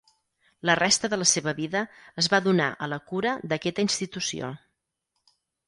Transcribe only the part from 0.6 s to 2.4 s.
La resta de la seva vida es